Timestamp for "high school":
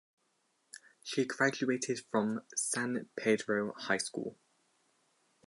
3.73-4.35